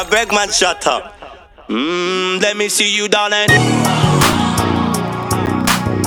[0.00, 1.12] I beg man, shut up.
[1.68, 3.50] Mmm, let me see you, darling.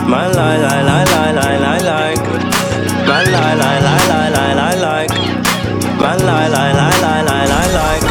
[0.10, 2.18] My lie, lie, lie, lie, lie, lie, like.
[3.06, 5.10] My lie, lie, lie, lie, lie, lie, like.
[6.02, 8.04] My lie, lie, lie, lie, lie, lie, like.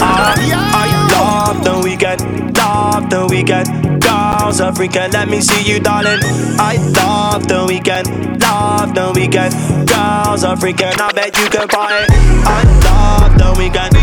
[0.00, 4.00] I, I love the weekend, love the weekend.
[4.00, 6.20] Girls are freaking, let me see you, darling.
[6.60, 8.06] I love the weekend,
[8.40, 9.52] love the weekend.
[9.88, 12.10] Girls are freaking, I bet you can buy it.
[12.46, 13.97] I love the weekend,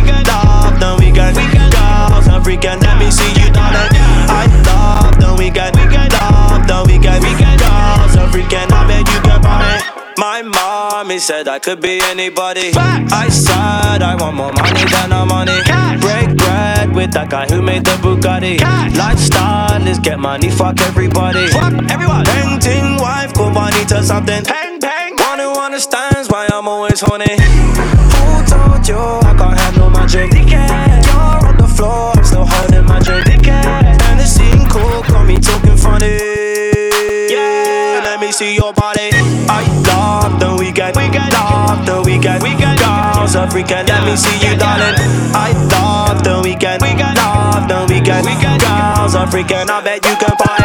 [1.15, 1.71] weekend.
[1.71, 3.91] Girls are freaking, let me see you, darling.
[4.27, 5.75] I love the weekend,
[6.11, 7.23] love the weekend.
[7.59, 9.83] Girls are freaking, I bet you can buy it.
[10.17, 12.71] My mommy said I could be anybody.
[12.75, 15.59] I said I want more money than I'm money.
[15.99, 18.59] Break bread with that guy who made the Bugatti.
[18.97, 21.47] Lifestyle is get money, fuck everybody.
[21.47, 22.25] Fuck everyone.
[22.25, 24.43] Painting wife, go money to something.
[24.43, 25.15] Bang bang.
[25.17, 27.35] One who understands why I'm always horny.
[27.35, 29.34] Who told you
[43.66, 44.94] Freaking, let me see you, darling.
[45.34, 48.26] I love the weekend, love the weekend.
[48.62, 50.65] Girls are freaking, I bet you can buy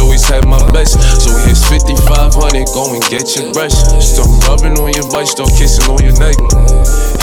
[0.00, 0.98] always had my best.
[1.22, 3.74] So here's 5500, go and get your brush.
[4.00, 6.36] Start rubbing on your butt, start kissing on your neck.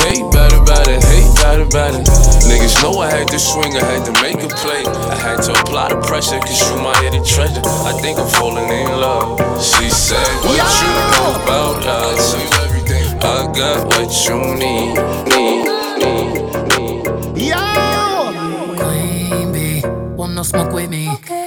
[0.06, 2.06] Hate bad about it, hate bad about it.
[2.45, 4.86] Niggas know I had to swing, I had to make a play.
[4.86, 7.62] I had to apply the pressure, cause you my hidden treasure.
[7.63, 9.39] I think I'm falling in love.
[9.62, 12.36] She said, What you know about us?
[13.25, 14.94] I got what you need,
[15.33, 15.66] need,
[15.98, 16.36] need,
[16.78, 17.50] need.
[17.50, 18.75] Yo!
[18.78, 19.81] Queen bee,
[20.16, 21.06] want no smoke with me.
[21.06, 21.44] Been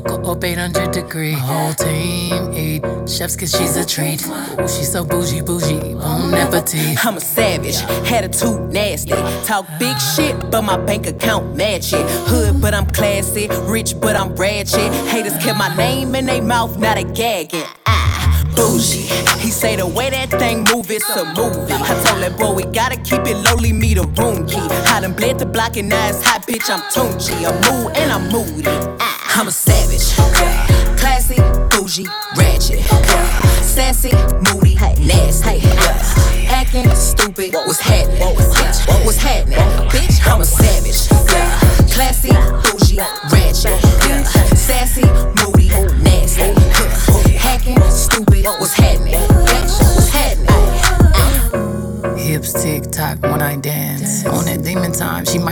[0.00, 1.32] motherfucker up 800 degree.
[1.32, 4.26] My whole team eat chefs cause she's a treat.
[4.26, 7.04] Ooh, she's so bougie, bougie, bon appetit.
[7.04, 7.76] I'm a savage,
[8.10, 9.12] attitude nasty.
[9.44, 12.06] Talk big shit, but my bank account match it.
[12.28, 13.48] Hood, but I'm classy.
[13.62, 14.92] Rich, but I'm ratchet.
[15.08, 17.64] Haters kept my name in their mouth, not a gagging.
[17.86, 19.08] Ah, bougie.
[19.38, 21.72] He say the way that thing move, it's a movie.
[21.72, 24.60] I told that boy we gotta keep it lowly, me the room key.
[24.92, 26.68] I done bled the block and now it's hot, bitch.
[26.70, 27.34] I'm Tunchi.
[27.46, 28.97] I'm mood and I'm moody.
[29.38, 30.16] I'm a savage.
[30.98, 31.36] Classy,
[31.70, 32.06] bougie,
[32.36, 32.80] ratchet.
[33.62, 34.10] Sassy,
[34.42, 35.60] moody, nasty.
[36.48, 38.07] Acting stupid, what's happening?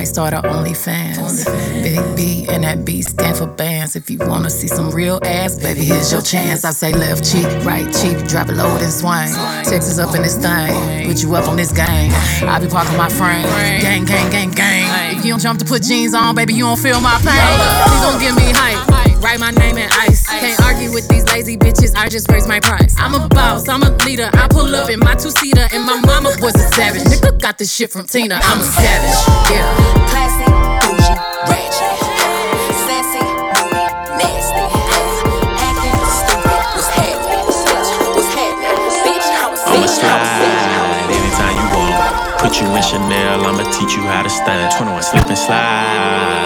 [0.06, 1.46] Might start her OnlyFans.
[1.82, 3.96] Big B and that B stand for bands.
[3.96, 6.64] If you wanna see some real ass, baby, here's your chance.
[6.64, 9.32] I say left cheek, right cheek, drop it low and swing.
[9.64, 12.12] Texas up in this thing, put you up on this gang.
[12.46, 13.42] I be parking my frame,
[13.82, 15.16] gang, gang, gang, gang.
[15.16, 17.56] If you don't jump to put jeans on, baby, you don't feel my pain.
[17.88, 19.05] Please don't give me hype.
[19.26, 20.24] Write my name in ice.
[20.28, 22.94] Can't argue with these lazy bitches, I just raise my price.
[22.96, 24.30] I'm a boss, I'm a leader.
[24.32, 27.02] I pull up in my two seater, and my mama was a savage.
[27.02, 29.18] Nigga got this shit from Tina, I'm a savage.
[29.50, 29.66] Yeah.
[30.06, 30.46] Classy,
[30.78, 31.18] bougie,
[31.50, 31.98] ratchet.
[32.86, 33.18] Sassy,
[33.66, 33.82] moody,
[34.14, 34.62] nasty.
[35.58, 37.50] Acting stupid, what's happening?
[38.14, 38.78] What's happening?
[39.10, 42.38] Bitch, I'm a slide anytime you want.
[42.38, 44.70] Put you in Chanel, I'ma teach you how to stand.
[44.78, 45.65] 21, slip and slide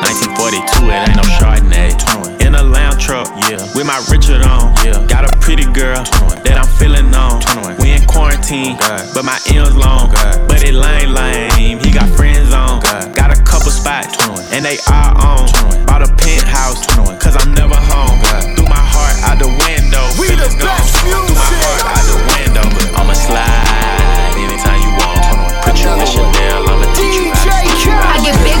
[0.00, 1.92] 1942, it ain't no Chardonnay.
[2.40, 3.60] In a lounge truck, yeah.
[3.76, 4.96] With my Richard on, yeah.
[5.06, 6.02] Got a pretty girl
[6.42, 7.44] that I'm feeling on.
[7.78, 8.80] We in quarantine,
[9.14, 10.10] but my M's long.
[10.48, 11.78] But it lame, lame.
[11.84, 12.80] He got friends on.
[13.12, 14.16] Got a couple spots,
[14.50, 15.46] and they are on.
[15.84, 16.86] Bought a penthouse,
[17.20, 18.18] cause I'm never home.
[18.56, 20.04] Threw my heart out the window.
[20.16, 21.28] We the best music.
[21.28, 25.20] Threw my heart out the window, but I'ma slide anytime you want.
[25.62, 28.59] Put you in Chanel, I'ma teach you how to teach you how I get big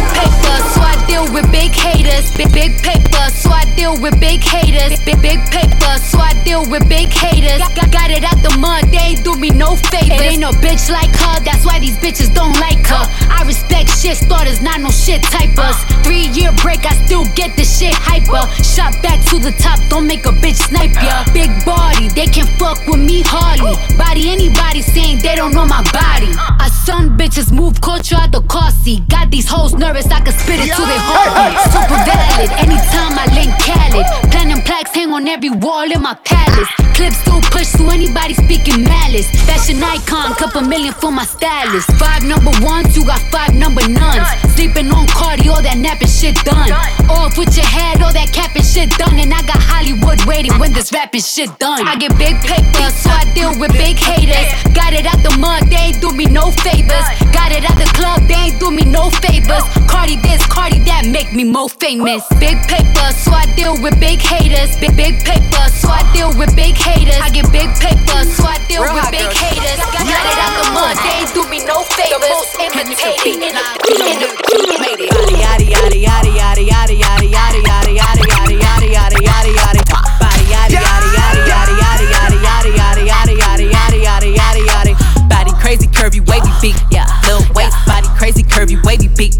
[1.32, 2.30] with big haters.
[2.36, 4.98] Big big paper, so I deal with big haters.
[5.00, 7.58] Big big paper, so I deal with big haters.
[7.58, 10.20] Got, got it out the mud, they ain't do me no favors.
[10.20, 13.04] It ain't no bitch like her, that's why these bitches don't like her.
[13.30, 15.76] I respect shit starters, not no shit typers.
[16.04, 18.44] Three year break, I still get the shit hyper.
[18.62, 21.24] Shot back to the top, don't make a bitch snipe ya.
[21.32, 23.76] Big body, they can fuck with me hardly.
[23.96, 26.30] Body anybody saying they don't know my body.
[26.36, 29.08] I son bitches move culture out the car seat.
[29.08, 31.58] Got these hoes nervous, I can spit it to their heartbeat.
[31.72, 34.06] Super valid, anytime I link Khaled.
[34.30, 36.70] Platinum plaques hang on every wall in my palace.
[36.94, 39.28] Clips still push to anybody speaking malice.
[39.44, 41.90] Fashion icon, couple million for my stylist.
[41.98, 44.22] Five number ones, you got five number nuns.
[44.54, 46.70] Sleeping on Cardi, all that napping shit done.
[47.08, 49.18] Off with your head, all that capping shit done.
[49.18, 51.88] And I got Hollywood waiting when this rapping shit done.
[51.88, 54.52] I get big paper, so I deal with big haters.
[54.76, 57.06] Got it out the mud, they ain't do me no favors.
[57.32, 59.64] Got it out the club, they ain't do me no favors.
[59.88, 62.20] Cardi this, Cardi that, make me more famous.
[62.36, 64.76] Big paper, so I deal with big haters.
[64.76, 67.16] Big big paper, so I deal with big haters.
[67.16, 69.80] I get big paper, so I deal with big haters.
[69.80, 72.44] Got it out the mud, they ain't do me no favors.
[72.60, 75.08] Imitating and I made it.
[75.40, 79.82] Yaddy, yaddy, yaddy, yaddy, yaddy, yaddy, yaddy, yaddy, yaddy, yaddy, yaddy, yaddy, yaddy, yaddy,
[80.20, 85.28] Body yaddy, yaddy, yaddy, yaddy, yaddy, yaddy, yaddy, yaddy, yaddy, yaddy, yaddy, yaddy, yaddy, yaddy.
[85.28, 87.06] Body crazy, curvy, wavy, big, yeah.
[87.24, 88.76] Little waist, body crazy, curvy,
[89.16, 89.32] big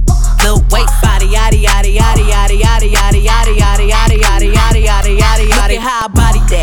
[0.43, 2.30] little weight body, yaddy yaddy yaddy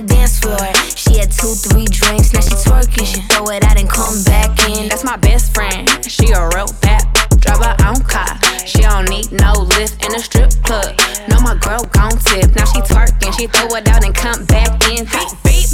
[0.00, 0.60] the dance floor.
[0.94, 3.06] She had two, three drinks, now she twerking.
[3.06, 4.88] She throw it out and come back in.
[4.88, 7.04] That's my best friend, she a real bad
[7.40, 8.36] drive her own car.
[8.66, 10.98] She don't need no lift in a strip club.
[11.28, 12.54] No, my girl gon' tip.
[12.56, 15.06] Now she twerking, she throw it out and come back in.
[15.06, 15.70] Beep, beep.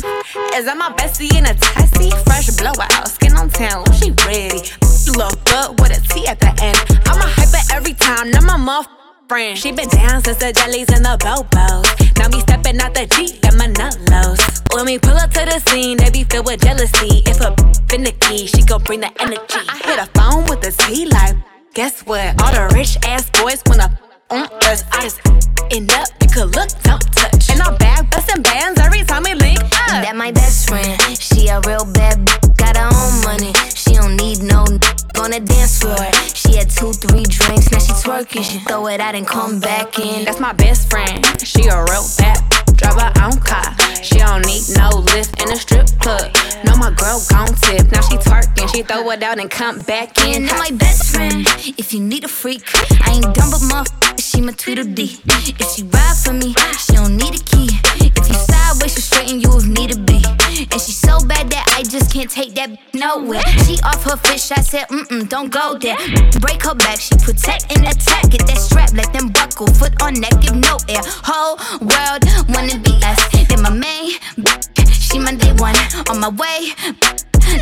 [0.55, 2.11] Is that my bestie in a taxi?
[2.27, 4.71] Fresh blowout, skin on town, she ready.
[5.17, 6.79] Look good with a T at the end.
[7.07, 8.87] I'm a hyper every time, now my muff
[9.33, 9.57] friend.
[9.59, 11.89] She been down since the jellies and the bobos.
[12.19, 14.41] Now me stepping out the Jeep and my nut lows.
[14.75, 17.25] When we pull up to the scene, they be filled with jealousy.
[17.25, 17.57] If a
[17.89, 19.63] finicky, she gon' bring the energy.
[19.73, 21.37] I hit a phone with a Z like.
[21.73, 22.29] Guess what?
[22.43, 23.89] All the rich ass boys wanna
[24.29, 24.85] on us.
[24.93, 25.19] I just
[25.73, 27.49] end up, you could look, don't touch.
[27.49, 30.05] And I'm back busting bands every time we link up.
[30.05, 33.53] That my best friend, she a real bad, b- got her own money.
[33.73, 34.67] She don't need no
[35.19, 35.97] on the dance floor.
[36.35, 38.45] She had two, three drinks, now she twerking.
[38.45, 40.25] She throw it out and come back in.
[40.25, 42.39] That's my best friend, she a real bad,
[42.77, 43.75] drive her own car.
[44.03, 46.35] She don't need no lift in a strip club.
[46.65, 47.91] No, my girl gon' tip.
[47.93, 50.47] Now she twerking, she throw it out and come back in.
[50.47, 51.47] Now my best friend,
[51.79, 52.63] if you need a freak,
[53.07, 53.89] I ain't dumb but muff.
[54.19, 55.21] She my Tweedledee.
[55.27, 57.69] If she ride for me, she don't need a key.
[57.97, 60.42] If you sideways, she straighten you if need to be.
[60.71, 63.43] And she so bad that I just can't take that nowhere.
[63.67, 65.97] She off her fish, I said, mm mm, don't go there.
[66.41, 68.31] Break her back, she protect and attack.
[68.31, 69.67] Get that strap, let them buckle.
[69.75, 71.03] Foot on neck, give no air.
[71.25, 73.19] Whole world wanna be us.
[73.49, 74.11] Then my main,
[74.93, 75.77] she my day one.
[76.11, 76.73] On my way,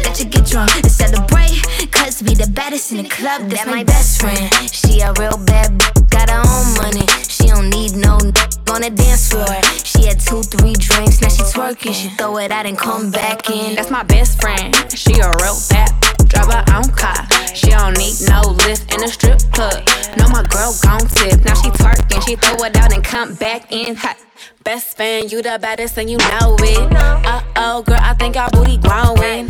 [0.04, 1.62] let you get drunk and celebrate.
[1.92, 3.48] Cause we the baddest in the club.
[3.50, 4.50] That's my best friend.
[4.70, 7.06] She a real bad, b- got her own money.
[7.28, 8.32] She don't need no n-
[8.70, 9.46] on the dance floor.
[9.84, 11.94] She had two, three drinks, now she twerking.
[11.94, 13.74] She throw it out and come back in.
[13.74, 14.74] That's my best friend.
[14.92, 17.26] She a real bad, b- drive her own car.
[17.54, 19.82] She don't need no lift in a strip club.
[20.16, 21.44] No, my girl gon' tip.
[21.44, 24.16] Now she twerking, she throw it out and come back in hot.
[24.64, 26.92] Best friend, you the baddest and you know it.
[26.94, 29.48] Uh oh, girl, I think our booty growing.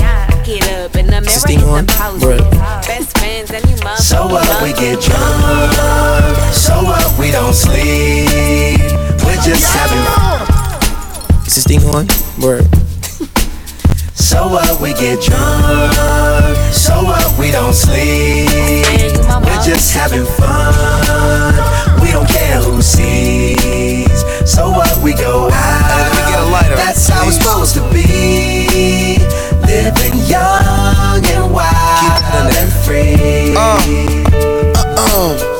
[0.50, 2.42] Get up in the mirror, hit some poses.
[2.82, 4.08] Best friends and you must.
[4.08, 4.42] So what?
[4.64, 6.34] We get drunk.
[6.50, 7.06] So what?
[7.20, 8.82] We don't sleep.
[9.22, 11.46] We're just having fun.
[11.46, 12.08] Is this thing on?
[12.42, 12.66] Word.
[14.18, 14.80] So what?
[14.80, 15.94] We get drunk.
[16.74, 17.38] So what?
[17.38, 18.50] We don't sleep.
[19.46, 21.54] We're just having fun.
[22.02, 24.10] We don't care who sees.
[24.50, 25.00] So what?
[25.00, 26.10] We go out.
[26.74, 29.20] That's how it's supposed to be.
[29.70, 33.54] Living young and wild and free.
[33.56, 33.78] Uh,
[34.74, 35.59] uh, uh.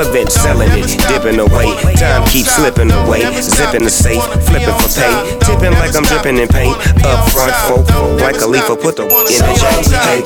[0.00, 1.68] Irrelevant, selling it, dipping away.
[2.00, 3.20] Time keeps slipping away.
[3.36, 5.12] Zipping the safe, flipping for pay.
[5.44, 6.72] Tipping like I'm dripping in paint.
[7.04, 7.84] Up front, folk,
[8.16, 9.84] like a leaf, put the in the chain.
[10.08, 10.24] Hey,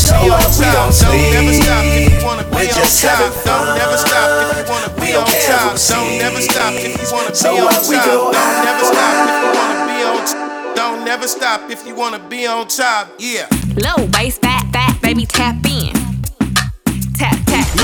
[0.00, 0.40] So what?
[0.56, 2.16] We don't sleep.
[2.48, 3.76] We're just having fun.
[3.76, 5.76] Never stop if you wanna We be don't on care top.
[5.76, 6.48] who Don't never sees.
[6.50, 7.88] stop if you wanna So be on what?
[7.88, 8.04] We top.
[8.06, 8.88] go Don't never out.
[8.88, 10.76] stop if you wanna be on top.
[10.76, 13.08] Don't never stop if you wanna be on top.
[13.18, 13.46] Yeah.
[13.76, 16.03] Low waist, fat, fat, baby, tap in.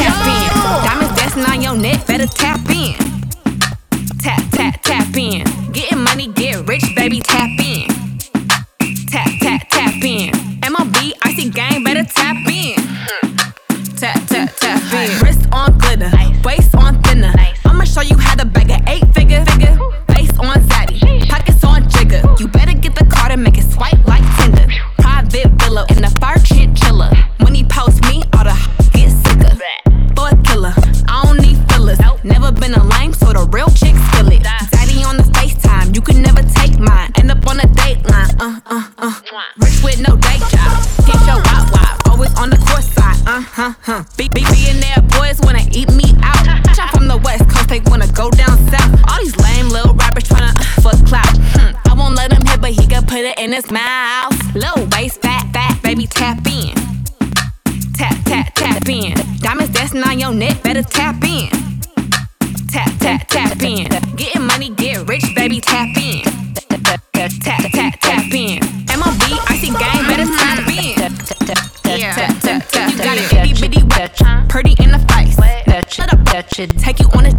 [0.01, 0.51] Tap, in.
[0.85, 2.95] Diamonds dancing on your neck, better tap in.
[4.19, 5.45] Tap, tap, tap in.
[5.73, 6.10] Getting money,
[59.11, 59.39] in.
[59.39, 61.49] Diamonds dancing on your neck, better tap in.
[62.69, 63.89] Tap, tap, tap in.
[64.17, 66.23] Getting money, get rich, baby, tap in.
[67.13, 68.61] Tap, tap, tap, in.
[68.99, 70.95] MOB, icy gang, better tap in.
[71.99, 72.93] Yeah, tap, tap, tap.
[72.93, 74.17] You got a itty bitty wet,
[74.49, 75.37] pretty in the face.
[75.93, 76.25] Shut up,
[76.79, 77.33] take you on a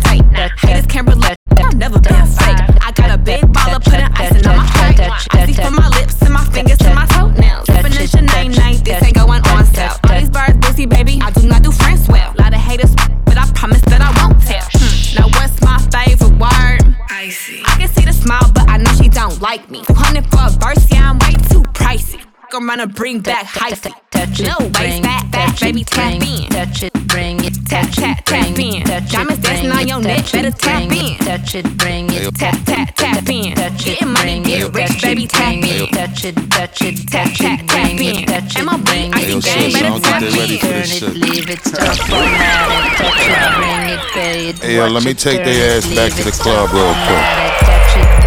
[22.51, 22.61] pricey.
[22.61, 23.93] I'm gonna bring back hyphy.
[24.11, 26.49] Touch it, no waist, fat, fat, baby, tap in.
[26.49, 28.83] Touch it, bring it, tap, tap, tap in.
[28.83, 31.17] Diamonds dancing on your neck, better tap in.
[31.17, 33.53] Touch it, bring it, tap, tap, tap in.
[33.77, 35.87] Getting money, get rich, baby, tap in.
[35.89, 38.25] Touch it, touch it, tap, tap, tap in.
[38.25, 40.59] Touch it, MLB, icy gang, better tap in.
[40.59, 42.97] Turn it, leave it, stop, format it.
[42.97, 44.59] Touch it, bring it, pay it.
[44.59, 48.20] Hey, yo, let me take their ass back to the club real quick.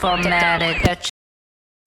[0.00, 1.17] It, stop, format it.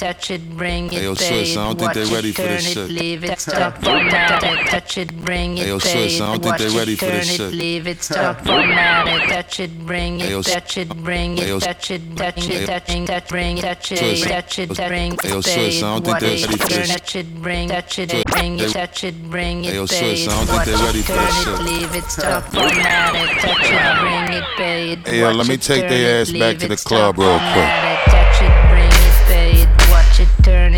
[0.02, 2.32] Touch Touch it, bring it, Hey, yo, pay sis, I don't think they it, ready
[2.32, 2.90] for turn this it, shit.
[2.90, 4.68] leave it, stop, format it.
[4.68, 6.96] Touch it, bring Hey, yo, it, pay sis, it, I don't think they it, ready
[6.96, 7.54] for this shit.
[7.54, 9.30] leave it, stop, format it.
[9.30, 11.92] Touch it, bring Hey, yo, it, s- touch it, bring Hey, it, yo, s- touch
[11.92, 12.88] it, touch Hey, it, yo- touch
[13.30, 16.20] bring it, touch it, touch it, bring yo, it, sis, pay I it, don't think
[16.20, 16.90] they it, ready for turn this.
[16.90, 20.12] touch it, bring, touch it, bring it, touch it, bring Hey, yo, it, sis, pay
[20.12, 21.66] I it, don't think they it, ready for this turn it, shit.
[21.66, 23.40] leave it, stop, format it.
[23.40, 26.68] Touch it, bring it, pay it, Hey, yo, let me take their ass back to
[26.68, 28.21] the club real quick.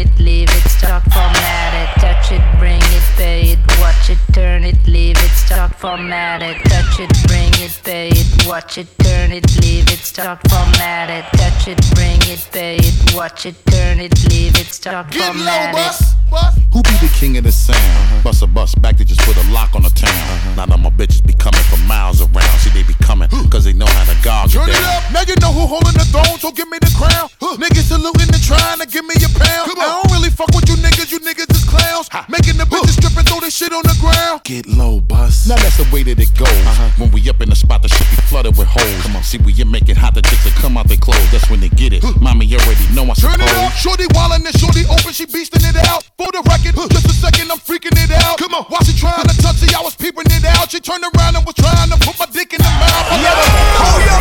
[0.03, 1.89] It, leave it, stop, format it.
[2.01, 6.57] Touch it, bring it, pay it, watch it, turn it, leave it, stop, format it.
[6.65, 11.25] Touch it, bring it, pay it, watch it, turn it, leave it, stop, format it.
[11.37, 15.33] Touch it, bring it, pay it, watch it, turn it, leave it, stop, Get low,
[15.33, 15.73] format it.
[15.75, 16.55] bus, bus.
[16.73, 17.77] Who be the king of the sound?
[17.77, 18.23] Uh-huh.
[18.23, 20.09] Bust a bus back to just put a lock on the town.
[20.09, 20.55] Uh-huh.
[20.55, 22.57] Now that my bitches be coming from miles around.
[22.59, 24.83] See, they be coming, cause they know how to gog Turn it down.
[24.97, 25.11] up.
[25.13, 27.29] Now you know who holding the throne, so give me the crown.
[27.61, 29.71] Niggas saluting and trying to give me a pound.
[29.77, 32.09] I don't really fuck with you niggas, you niggas is clowns.
[32.29, 34.41] Making the bitches strip and throw this shit on the ground.
[34.43, 35.47] Get low, bus.
[35.47, 36.49] Now that's the way that it goes.
[36.49, 36.89] Uh-huh.
[36.97, 39.01] When we up in the spot, the shit be flooded with holes.
[39.05, 41.29] Come on, see, we you make it hot, the chicks that come out they clothes.
[41.29, 42.01] That's when they get it.
[42.17, 43.69] Mommy, you already know I Turn it up.
[43.77, 46.01] Shorty wildin' and shorty open, she beastin' it out.
[46.17, 48.41] For the record, just a second, I'm freaking it out.
[48.41, 48.65] Come on.
[48.73, 50.73] While she trying to touch it, I was peeping it out.
[50.73, 53.05] She turned around and was trying to put my dick in the mouth.
[53.13, 53.49] I let her
[53.85, 54.12] oh,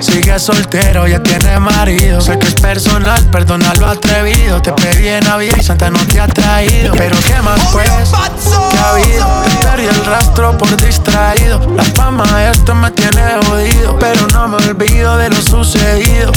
[0.00, 2.20] Sigues soltero, ya tienes marido.
[2.20, 4.60] Sé que es personal, perdona lo atrevido.
[4.60, 6.92] Te pedí en Navidad y Santa no te ha traído.
[6.94, 7.88] Pero ¿qué más pues?
[7.88, 9.26] ¿Qué ha habido?
[9.44, 11.60] Te perdí el rastro por distraído.
[11.74, 13.98] La fama de esto me tiene jodido.
[13.98, 16.30] Pero no me olvido de lo sucedido.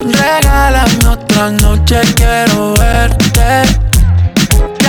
[0.00, 3.91] Regálame otra noche, quiero verte.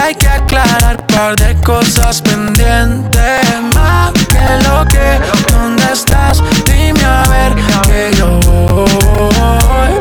[0.04, 5.18] Hay que aclarar par de cosas pendientes Más que lo que,
[5.54, 6.44] ¿dónde estás?
[6.66, 9.94] Dime a ver que yo voy.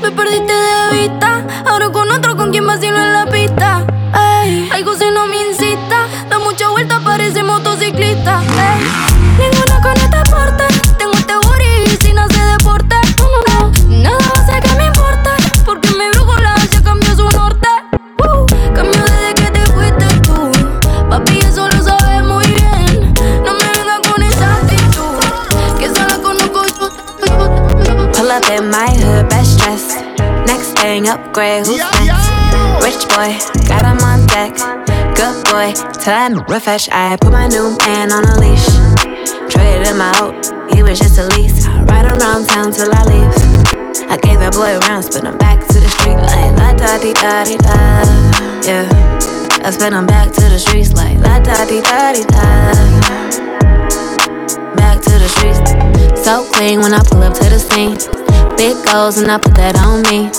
[0.00, 1.44] Me perdiste de vista.
[1.66, 3.84] Ahora con otro, con quien vacilo en la pista.
[4.42, 5.33] Ey, algo si no me
[36.04, 36.88] boy, time refresh.
[36.90, 38.66] I put my new man on a leash.
[39.50, 40.34] Traded him out,
[40.74, 41.66] he was just a lease.
[41.66, 43.34] I ride around town till I leave.
[44.10, 47.12] I gave that boy a round, him back to the street like la da di
[47.14, 48.04] da di da.
[48.64, 48.88] Yeah,
[49.64, 52.44] I spin him back to the streets like la da di da di da.
[54.76, 55.72] Back to the streets.
[56.24, 57.96] So clean when I pull up to the scene.
[58.56, 60.30] Big goals and I put that on me.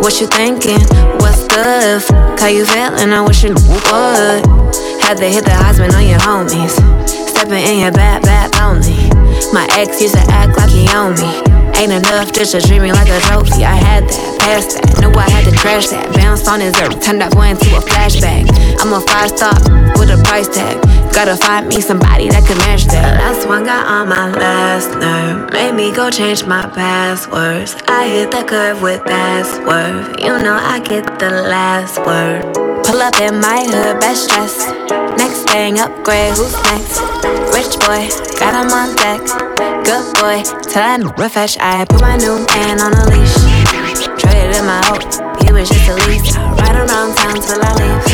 [0.00, 0.82] What you thinking?
[1.18, 2.02] What's good?
[2.38, 3.12] How you feeling?
[3.12, 4.83] I wish you would.
[5.04, 6.72] Had to hit the husband on your homies.
[7.28, 8.96] Stepping in your bad, bad lonely.
[9.52, 11.28] My ex used to act like he owned me.
[11.76, 13.68] Ain't enough just to treat me like a trophy.
[13.68, 16.08] I had that, passed that, knew I had to trash that.
[16.14, 18.48] Bounced on his earth, turned that boy into a flashback.
[18.80, 19.52] I'm a five star
[20.00, 20.80] with a price tag.
[21.12, 23.20] Gotta find me somebody that can match that.
[23.20, 25.52] Last one got on my last nerve.
[25.52, 27.76] Made me go change my passwords.
[27.86, 30.18] I hit the curve with that password.
[30.18, 32.73] You know I get the last word.
[32.84, 34.66] Pull up in my hood, best dress.
[35.16, 37.00] Next thing, upgrade, who's next?
[37.52, 39.20] Rich boy, got him on deck.
[39.84, 40.42] Good boy,
[40.76, 41.56] I refresh.
[41.58, 43.36] I put my new man on a leash.
[44.20, 45.02] Traded my hope,
[45.42, 46.36] he was just a lease.
[46.36, 48.13] Ride around town till I leave.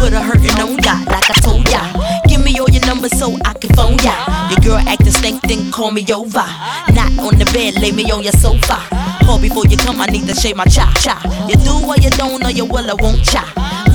[0.00, 1.82] put a hurtin' on ya, like I told ya.
[2.26, 4.16] Give me all your numbers so I can phone ya.
[4.48, 6.46] Your girl actin' stank, then call me over.
[6.96, 8.80] Not on the bed, lay me on your sofa.
[9.26, 11.20] Call before you come, I need to shave my cha cha.
[11.48, 13.44] You do what you don't, or you will, I won't cha.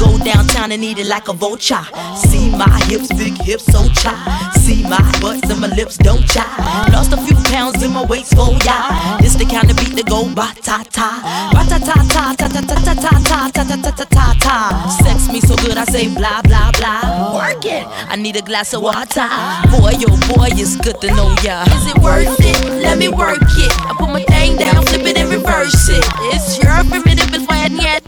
[0.06, 1.82] Go downtown and eat it like a vulture.
[2.16, 4.14] See my hips, big hips, so cha.
[4.62, 6.46] See my butts and my lips, don't cha.
[6.94, 9.18] Lost a few pounds in my waist, oh yeah.
[9.20, 11.10] This the kind of beat that go ba ta ta,
[11.54, 14.26] ba ta ta ta ta ta ta ta ta ta ta ta ta ta ta
[14.40, 14.58] ta.
[15.04, 17.36] Sex me so good, I say blah blah blah.
[17.36, 17.84] Work it.
[18.10, 19.28] I need a glass of water.
[19.74, 21.66] Boy, oh boy, it's good to know ya.
[21.74, 22.62] Is it worth it?
[22.86, 23.72] Let me work it.
[23.90, 26.06] I put my thing down, flip it and reverse it.
[26.34, 28.06] It's your primitive, it's why I need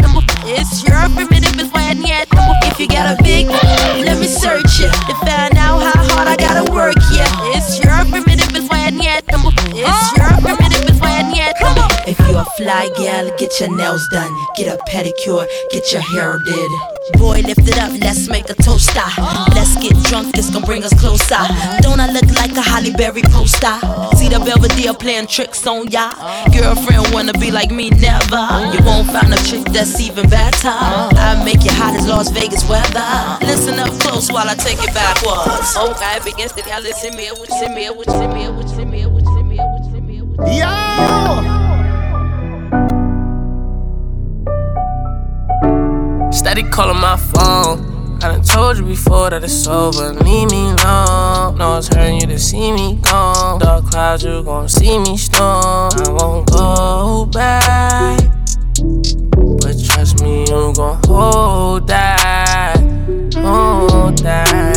[0.49, 2.23] It's your primitive, it's why I need
[2.71, 6.37] If you got a big, let me search it to find out how hard I
[6.37, 6.95] gotta work.
[7.11, 11.56] Yeah, it's your primitive, it's why I need It's your primitive, it's why I need
[12.07, 16.39] If you a fly gal, get your nails done, get a pedicure, get your hair
[16.39, 16.71] did.
[17.19, 19.03] Boy, lift it up, let's make a toaster.
[19.53, 21.35] Let's get drunk, it's gonna bring us closer.
[21.81, 23.75] Don't I look like a Halle Berry poster?
[24.15, 26.13] See the Belvedere playing tricks on ya.
[26.55, 28.39] Girlfriend wanna be like me, never.
[28.71, 30.71] You won't find a chick that's even better.
[30.71, 33.03] I make you hot as Las Vegas weather.
[33.41, 35.75] Listen up close while I take it backwards.
[35.75, 39.05] Okay, begins to y'all listen me, what you me, what you me, what you me,
[39.05, 40.59] what you me, what you me, what you me.
[40.59, 41.56] Yo!
[46.57, 48.17] Steady calling my phone.
[48.23, 50.13] I done told you before that it's over.
[50.13, 51.55] Leave me alone.
[51.55, 53.59] No, it's hurting you to see me gone.
[53.59, 55.91] Dark clouds, you gon' see me storm.
[55.93, 58.21] I won't go back.
[59.61, 62.77] But trust me, you gon' hold that.
[63.35, 64.76] Hold that.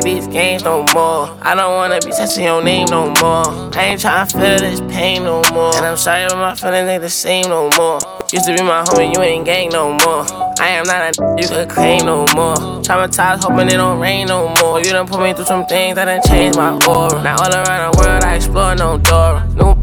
[0.00, 1.28] Play these games no more.
[1.42, 3.46] I don't wanna be touching your name no more.
[3.76, 5.74] I ain't tryna feel this pain no more.
[5.76, 7.98] And I'm sorry, but my feelings ain't the same no more.
[8.32, 10.24] Used to be my homie, you ain't gang no more.
[10.60, 12.56] I am not a you could claim no more.
[12.86, 14.78] Traumatized, hoping it don't rain no more.
[14.78, 17.22] You done put me through some things that done changed my aura.
[17.22, 19.44] Now all around the world, I explore no door.
[19.54, 19.78] Nope,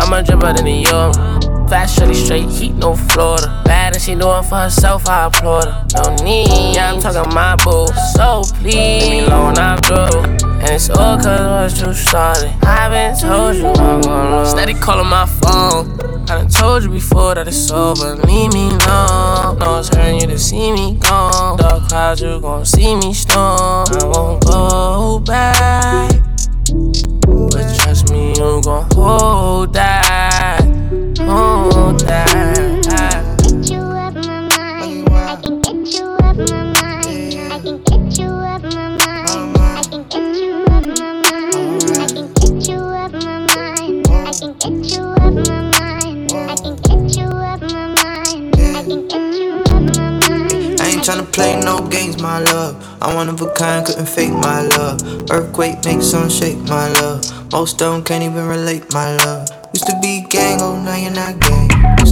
[0.00, 1.27] I'm a dripper than the Euro.
[1.68, 3.62] Fast, shorty, straight heat, no Florida.
[3.66, 5.86] Bad and she doing for herself, I applaud her.
[5.96, 7.86] No need, yeah, I'm talking my boo.
[8.16, 10.48] So please, leave me alone, I'm through.
[10.60, 12.54] And it's all cause what you started.
[12.62, 14.50] I've been told you I'm gonna lose.
[14.50, 16.00] Steady calling my phone.
[16.30, 18.16] I done told you before that it's over.
[18.16, 19.58] Leave me alone.
[19.58, 21.58] No, it's hurting you to see me gone.
[21.58, 23.86] Dark clouds, you gon' see me storm.
[23.90, 26.12] I won't go back.
[27.26, 30.07] But trust me, you gon' hold that
[31.92, 32.86] my mind.
[32.88, 35.08] I can get you out my mind.
[35.08, 35.36] I
[37.60, 39.56] can get you out my mind.
[39.56, 41.56] I can get you out my mind.
[41.96, 44.06] I can get you out my mind.
[44.08, 46.32] I can get you out my mind.
[46.32, 48.54] I can get you out my mind.
[48.54, 50.80] I can get you out my mind.
[50.80, 52.76] ain't tryna play no games, my love.
[53.00, 55.00] I'm one of a kind, couldn't fake my love.
[55.30, 57.24] Earthquake makes some shake, my love.
[57.52, 59.48] Most them can't even relate, my love.
[59.72, 61.67] Used to be gang, oh now you're not gang.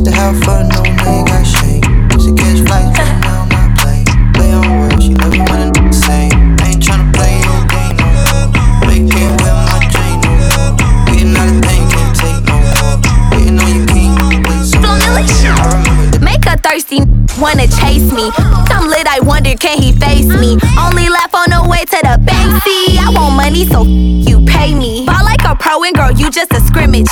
[0.07, 1.81] To have fun, no you got shame.
[1.83, 4.07] To catch flights, but now I'm not playing.
[4.35, 6.31] Play on words, you never wanna do the same.
[6.63, 8.87] I ain't tryna play your game no more.
[8.87, 10.79] Make it my chain no more.
[11.11, 13.03] Getting out of thing, can't take no more.
[13.35, 14.15] Waiting on king,
[14.47, 16.23] wait some more.
[16.23, 17.03] Make a thirsty
[17.41, 18.31] wanna chase me.
[18.71, 20.57] I'm lit, I wonder can he face me?
[20.79, 22.63] Only laugh on the way to the bank.
[22.63, 25.05] See, I want money, so you pay me.
[25.05, 27.11] Ball like a pro and girl, you just a scrimmage.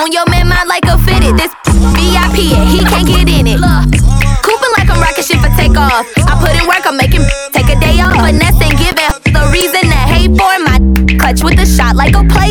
[0.00, 1.36] On your man mind like a fitted.
[1.36, 1.52] This
[2.00, 3.60] VIP, and he can't get in it.
[4.40, 6.08] Cooping like I'm rocking shit for takeoff.
[6.24, 8.16] I put in work, I'm making take a day off.
[8.16, 10.80] Finesse and giving the reason to hate for my
[11.20, 12.49] clutch with a shot like a playoff.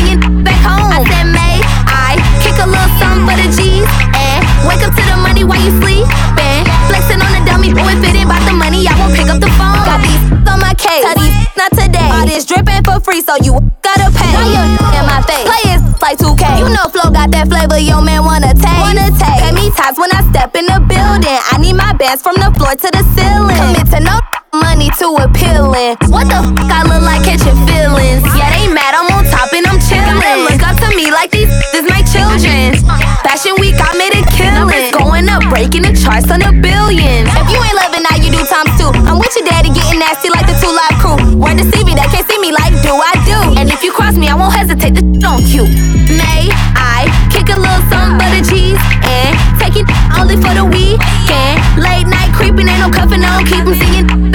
[0.00, 0.88] Singing back home.
[0.92, 5.02] I said May I kick a little something for the cheese and wake up to
[5.04, 6.64] the money while you sleeping.
[6.88, 9.38] Flexing on the dummy, boy, if it ain't about the money, I won't pick up
[9.40, 9.84] the phone.
[9.84, 12.08] Got these on my case, tell these not today.
[12.10, 13.52] All this dripping for free, so you
[13.84, 14.32] gotta pay.
[14.32, 15.46] Why you in my face?
[15.46, 16.44] Players like 2K.
[16.64, 18.80] You know Flo got that flavor, yo man wanna taste.
[18.80, 19.42] Wanna taste.
[19.44, 21.40] Pay me ties when I step in the building.
[21.52, 23.54] I need my bands from the floor to the ceiling.
[23.54, 24.16] Commit to no
[24.56, 25.94] money to appealing.
[26.10, 26.40] What the
[35.60, 37.28] breaking the charts on a billion.
[37.36, 38.88] If you ain't loving now, you do times two.
[39.04, 41.20] I'm with your daddy getting nasty like the two live crew.
[41.36, 43.60] Word to me, they can't see me like do I do.
[43.60, 45.68] And if you cross me, I won't hesitate to on cue.
[46.16, 46.48] May
[46.80, 49.84] I kick a little something for the cheese and take it
[50.16, 51.60] only for the weekend.
[51.76, 53.44] Late night creeping, ain't no cuffing on.
[53.44, 54.29] Keep 'em singing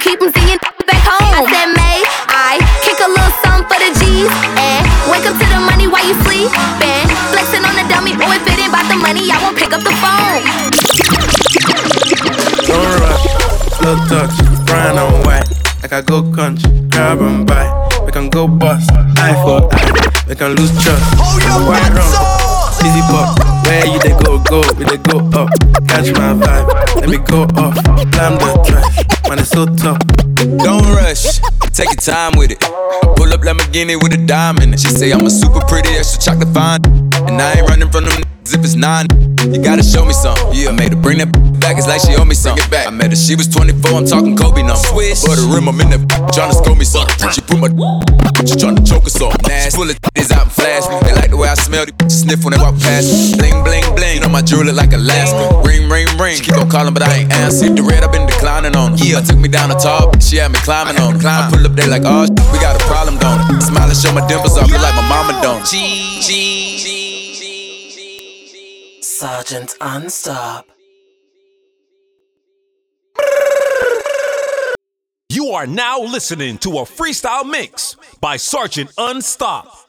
[0.00, 0.18] cuffing on.
[0.18, 1.34] Keep 'em singing back home.
[1.34, 5.46] I said May I kick a little something for the G's and wake up to
[5.46, 7.06] the money while you sleeping.
[7.32, 9.82] Flexing on the dummy, boy, if it ain't about the money, I won't pick up
[9.82, 10.42] the phone.
[12.66, 13.24] Don't rush,
[13.78, 14.34] slow touch,
[14.66, 15.48] brown and white.
[15.82, 17.66] Like I go country, grab and buy.
[18.04, 20.24] We can go bust, eye for eye.
[20.28, 21.04] We can lose trust.
[21.66, 23.57] White rum, easy pop.
[23.68, 25.50] Where you they go, go, we they go up.
[25.86, 27.76] Catch my vibe, let me go off.
[28.16, 30.00] Climb the track, man, it's so tough.
[30.64, 31.38] Don't rush,
[31.76, 32.60] take your time with it.
[32.60, 34.80] Pull up Lamborghini with a it.
[34.80, 36.80] She say I'm a super pretty, extra chocolate fine.
[37.28, 38.22] And I ain't running from them
[38.54, 39.06] if it's nine.
[39.40, 40.52] You gotta show me something.
[40.52, 42.62] Yeah, I made her bring that back, it's like she owe me something.
[42.64, 42.86] Get back.
[42.86, 44.76] I met her, she was 24, I'm talking Kobe number.
[44.76, 45.22] Swish.
[45.22, 47.30] But the rim, I'm in that tryna score me something.
[47.30, 47.68] She put my
[48.46, 49.34] she tryna choke us off.
[49.46, 49.76] Nasty.
[49.76, 50.96] Pull the titties out and flash me.
[51.02, 53.36] They like the way I smell, they sniff when they walk past me.
[53.36, 54.14] Bling, bling, bling.
[54.16, 55.60] You know my jewelry like Alaska.
[55.66, 56.36] Ring, ring, ring.
[56.36, 57.68] She keep on calling, but I ain't answer.
[57.68, 59.04] The red, i been declining on her.
[59.04, 61.28] Yeah, took me down the top, she had me climbing on her.
[61.28, 63.62] I pull up there like, oh, we got a problem, don't it?
[63.62, 65.66] Smile and show my dimples off, look like my mama don't.
[65.66, 66.57] G, G,
[69.18, 70.62] Sergeant Unstop.
[75.28, 79.87] You are now listening to a freestyle mix by Sergeant Unstop.